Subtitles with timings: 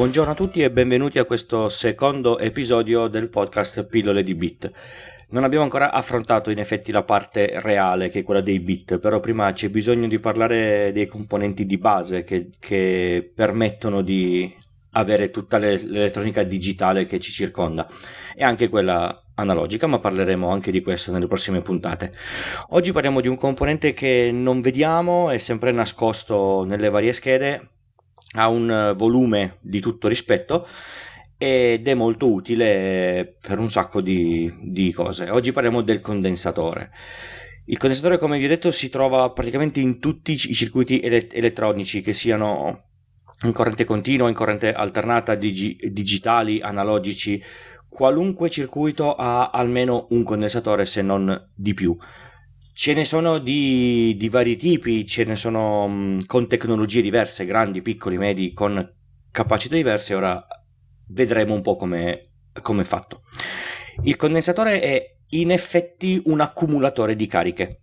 [0.00, 4.72] Buongiorno a tutti e benvenuti a questo secondo episodio del podcast Pillole di Bit.
[5.28, 9.20] Non abbiamo ancora affrontato in effetti la parte reale, che è quella dei bit, però
[9.20, 14.50] prima c'è bisogno di parlare dei componenti di base che, che permettono di
[14.92, 17.86] avere tutta l'elettronica digitale che ci circonda
[18.34, 22.14] e anche quella analogica, ma parleremo anche di questo nelle prossime puntate.
[22.70, 27.68] Oggi parliamo di un componente che non vediamo, è sempre nascosto nelle varie schede,
[28.36, 30.66] ha un volume di tutto rispetto
[31.36, 35.30] ed è molto utile per un sacco di, di cose.
[35.30, 36.90] Oggi parliamo del condensatore.
[37.64, 42.12] Il condensatore, come vi ho detto, si trova praticamente in tutti i circuiti elettronici, che
[42.12, 42.88] siano
[43.42, 47.42] in corrente continua, in corrente alternata, digi- digitali, analogici,
[47.88, 51.96] qualunque circuito ha almeno un condensatore se non di più.
[52.80, 57.82] Ce ne sono di, di vari tipi, ce ne sono mh, con tecnologie diverse, grandi,
[57.82, 58.94] piccoli, medi, con
[59.30, 60.14] capacità diverse.
[60.14, 60.42] Ora
[61.08, 63.24] vedremo un po' come è fatto.
[64.04, 67.80] Il condensatore è in effetti un accumulatore di cariche.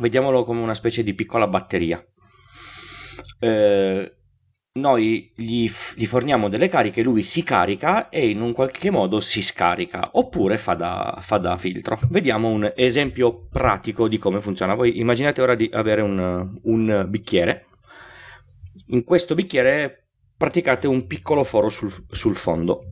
[0.00, 2.04] Vediamolo come una specie di piccola batteria.
[3.38, 4.16] Eh,
[4.76, 9.40] noi gli, gli, forniamo delle cariche, lui si carica e in un qualche modo si
[9.40, 12.00] scarica, oppure fa da, fa da filtro.
[12.08, 14.74] Vediamo un esempio pratico di come funziona.
[14.74, 17.66] Voi immaginate ora di avere un, un bicchiere.
[18.88, 22.82] In questo bicchiere praticate un piccolo foro sul, sul fondo.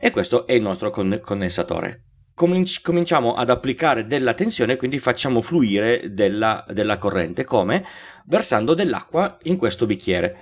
[0.00, 2.04] E questo è il nostro condensatore
[2.36, 7.44] cominciamo ad applicare della tensione, quindi facciamo fluire della, della corrente.
[7.44, 7.82] Come?
[8.26, 10.36] Versando dell'acqua in questo bicchiere.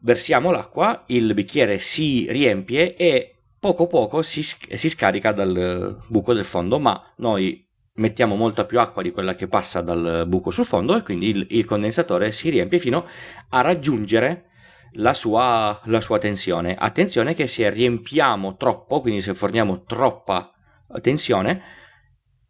[0.00, 6.44] Versiamo l'acqua, il bicchiere si riempie e poco poco si, si scarica dal buco del
[6.44, 10.94] fondo, ma noi mettiamo molta più acqua di quella che passa dal buco sul fondo
[10.96, 13.06] e quindi il, il condensatore si riempie fino
[13.48, 14.50] a raggiungere
[14.92, 16.76] la sua, la sua tensione.
[16.78, 20.50] Attenzione che se riempiamo troppo, quindi se forniamo troppa
[21.00, 21.62] tensione,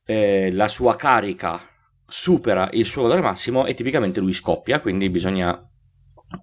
[0.04, 1.60] eh, la sua carica
[2.06, 5.60] supera il suo valore massimo e tipicamente lui scoppia, quindi bisogna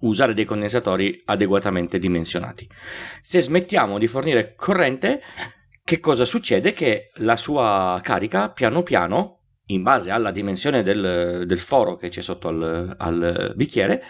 [0.00, 2.68] usare dei condensatori adeguatamente dimensionati.
[3.22, 5.22] Se smettiamo di fornire corrente,
[5.82, 6.72] che cosa succede?
[6.72, 12.22] Che la sua carica piano piano, in base alla dimensione del, del foro che c'è
[12.22, 14.02] sotto al, al bicchiere,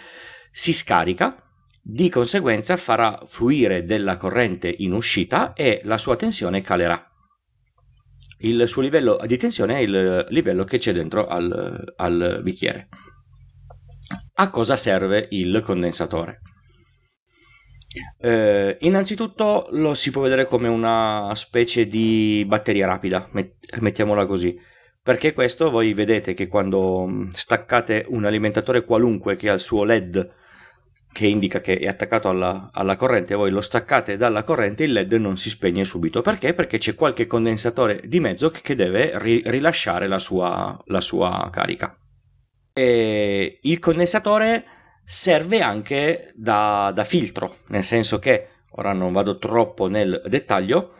[0.50, 1.36] si scarica
[1.80, 7.13] di conseguenza farà fluire della corrente in uscita e la sua tensione calerà
[8.44, 12.88] il suo livello di tensione è il livello che c'è dentro al, al bicchiere.
[14.34, 16.40] A cosa serve il condensatore?
[18.18, 23.28] Eh, innanzitutto lo si può vedere come una specie di batteria rapida,
[23.80, 24.58] mettiamola così,
[25.02, 30.42] perché questo voi vedete che quando staccate un alimentatore qualunque che ha il suo LED
[31.14, 35.12] che indica che è attaccato alla, alla, corrente, voi lo staccate dalla corrente, il LED
[35.12, 36.22] non si spegne subito.
[36.22, 36.54] Perché?
[36.54, 41.96] Perché c'è qualche condensatore di mezzo che deve ri- rilasciare la sua, la sua carica.
[42.72, 44.64] E il condensatore
[45.04, 50.94] serve anche da, da filtro, nel senso che, ora non vado troppo nel dettaglio,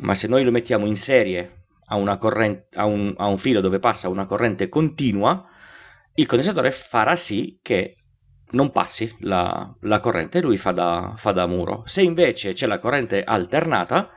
[0.00, 3.78] ma se noi lo mettiamo in serie a, corrente, a, un, a un filo dove
[3.78, 5.42] passa una corrente continua,
[6.16, 8.03] il condensatore farà sì che
[8.50, 11.82] non passi la, la corrente lui fa da, fa da muro.
[11.86, 14.10] Se invece c'è la corrente alternata,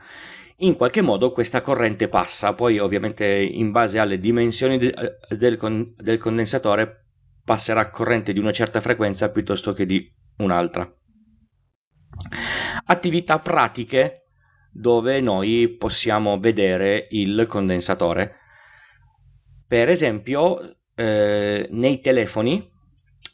[0.58, 4.94] in qualche modo questa corrente passa, poi ovviamente in base alle dimensioni de,
[5.30, 7.06] del, con, del condensatore
[7.44, 10.90] passerà corrente di una certa frequenza piuttosto che di un'altra.
[12.86, 14.24] Attività pratiche
[14.70, 18.36] dove noi possiamo vedere il condensatore.
[19.66, 22.70] Per esempio, eh, nei telefoni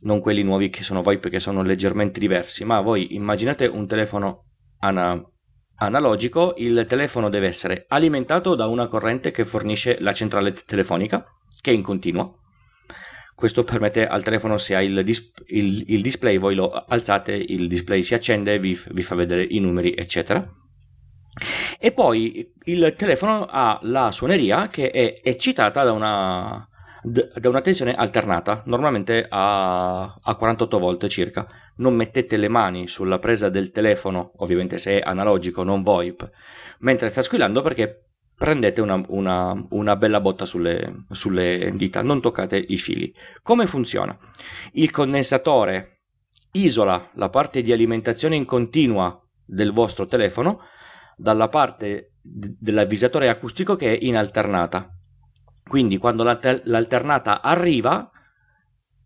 [0.04, 4.46] non quelli nuovi che sono VoIP che sono leggermente diversi, ma voi immaginate un telefono
[4.78, 5.20] ana-
[5.76, 11.24] analogico, il telefono deve essere alimentato da una corrente che fornisce la centrale telefonica,
[11.60, 12.38] che è in continuo.
[13.34, 17.66] Questo permette al telefono, se ha il, dis- il, il display, voi lo alzate, il
[17.66, 20.46] display si accende, vi, vi fa vedere i numeri, eccetera.
[21.80, 26.68] E poi il telefono ha la suoneria che è eccitata da una,
[27.04, 31.46] da una tensione alternata, normalmente a, a 48 volt circa.
[31.76, 36.30] Non mettete le mani sulla presa del telefono, ovviamente se è analogico, non VoIP,
[36.78, 38.06] mentre sta squillando perché
[38.36, 43.14] prendete una, una, una bella botta sulle, sulle dita, non toccate i fili.
[43.42, 44.16] Come funziona?
[44.72, 46.04] Il condensatore
[46.52, 50.60] isola la parte di alimentazione in continua del vostro telefono
[51.16, 54.93] dalla parte dell'avvisatore acustico che è in alternata.
[55.66, 58.10] Quindi quando l'alternata arriva,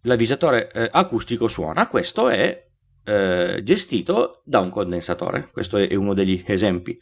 [0.02, 1.86] l'avvisatore eh, acustico suona.
[1.86, 2.66] Questo è
[3.04, 5.48] eh, gestito da un condensatore.
[5.52, 6.98] Questo è uno degli esempi.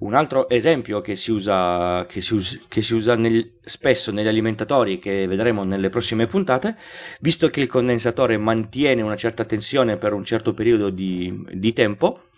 [0.00, 4.28] Un altro esempio che si usa, che si usa, che si usa nel, spesso negli
[4.28, 6.76] alimentatori, che vedremo nelle prossime puntate,
[7.20, 12.28] visto che il condensatore mantiene una certa tensione per un certo periodo di, di tempo,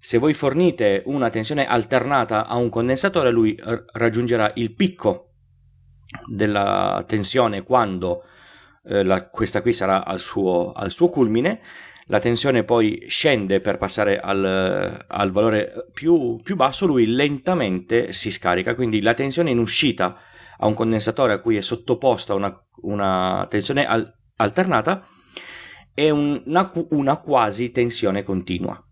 [0.00, 3.56] se voi fornite una tensione alternata a un condensatore, lui
[3.92, 5.27] raggiungerà il picco
[6.26, 8.24] della tensione quando
[8.84, 11.60] eh, la, questa qui sarà al suo, al suo culmine
[12.10, 18.30] la tensione poi scende per passare al, al valore più, più, basso, lui lentamente si
[18.30, 20.16] scarica, quindi la tensione in uscita
[20.58, 25.06] a un condensatore a cui è sottoposta una, una tensione al, alternata
[25.92, 28.82] è un, una, una, quasi tensione continua.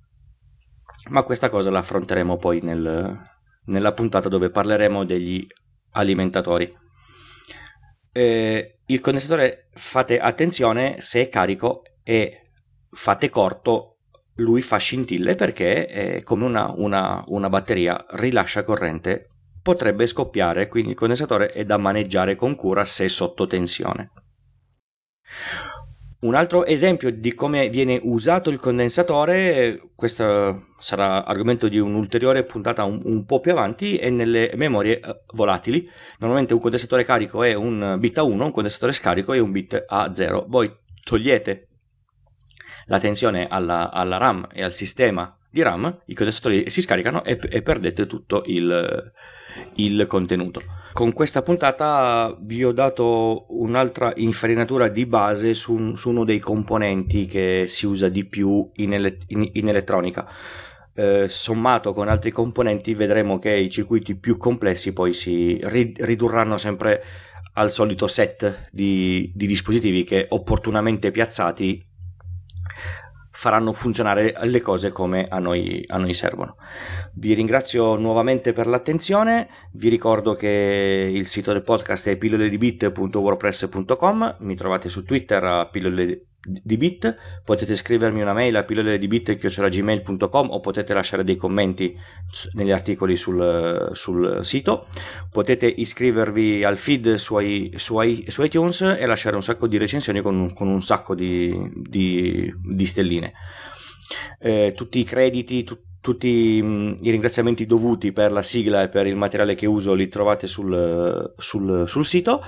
[1.08, 3.18] Ma questa cosa la affronteremo poi nel,
[3.66, 5.46] nella puntata dove parleremo degli
[5.92, 6.84] alimentatori.
[8.16, 12.52] Eh, il condensatore, fate attenzione, se è carico e
[12.88, 13.98] fate corto,
[14.36, 19.28] lui fa scintille perché è come una, una, una batteria, rilascia corrente,
[19.60, 24.10] potrebbe scoppiare, quindi il condensatore è da maneggiare con cura se sotto tensione.
[26.26, 32.82] Un altro esempio di come viene usato il condensatore, questo sarà argomento di un'ulteriore puntata
[32.82, 35.88] un, un po' più avanti, è nelle memorie eh, volatili.
[36.18, 39.84] Normalmente un condensatore carico è un bit a 1, un condensatore scarico è un bit
[39.86, 40.46] a 0.
[40.48, 40.68] Voi
[41.04, 41.68] togliete
[42.86, 47.38] la tensione alla, alla RAM e al sistema di RAM, i condensatori si scaricano e,
[47.48, 49.12] e perdete tutto il,
[49.76, 50.62] il contenuto.
[50.92, 57.24] Con questa puntata vi ho dato un'altra infarinatura di base su, su uno dei componenti
[57.24, 60.28] che si usa di più in, ele- in, in elettronica.
[60.94, 67.02] Eh, sommato con altri componenti vedremo che i circuiti più complessi poi si ridurranno sempre
[67.54, 71.95] al solito set di, di dispositivi che opportunamente piazzati
[73.46, 76.56] faranno funzionare le cose come a noi, a noi, servono.
[77.14, 84.56] Vi ringrazio nuovamente per l'attenzione, vi ricordo che il sito del podcast è pilloledibit.wordpress.com, mi
[84.56, 90.50] trovate su Twitter a pillole di bit, potete scrivermi una mail a pillole di bit.gmail.com
[90.50, 91.96] o potete lasciare dei commenti
[92.52, 94.86] negli articoli sul, sul sito,
[95.30, 97.36] potete iscrivervi al feed su,
[97.74, 102.52] su, su, iTunes e lasciare un sacco di recensioni con, con un sacco di, di,
[102.64, 103.32] di stelline.
[104.38, 109.08] Eh, tutti i crediti, tu, tutti mh, i ringraziamenti dovuti per la sigla e per
[109.08, 112.44] il materiale che uso li trovate sul, sul, sul sito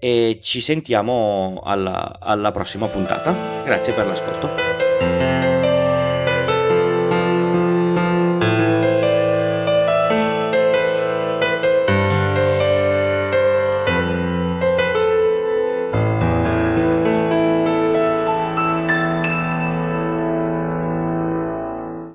[0.00, 3.32] e ci sentiamo alla, alla prossima puntata.
[3.64, 4.69] Grazie per l'ascolto.